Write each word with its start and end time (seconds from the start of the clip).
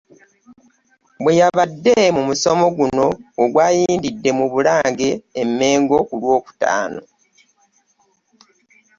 Bwe 1.23 1.33
yabadde 1.39 1.95
mu 2.15 2.21
musomo 2.29 2.65
guno 2.77 3.07
ogwayindidde 3.43 4.29
mu 4.39 4.45
Bulange 4.53 5.09
e 5.41 5.43
Mmengo 5.47 5.97
ku 6.07 6.13
Lwokutaano 6.21 7.01